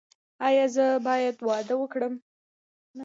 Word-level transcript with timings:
ایا 0.47 0.65
زه 0.75 0.85
باید 1.07 1.35
واده 1.47 1.75
وکړم؟ 1.77 2.13